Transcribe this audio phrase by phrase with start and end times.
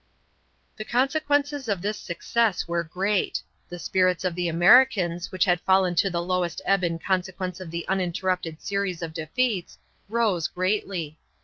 [0.77, 3.43] The consequences of this success were great.
[3.69, 7.69] The spirits of the Americans, which had fallen to the lowest ebb in consequence of
[7.69, 9.77] the uninterrupted series of defeats,
[10.09, 11.19] rose greatly.